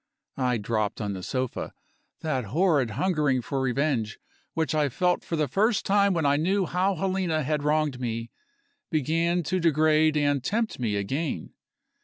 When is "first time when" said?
5.47-6.25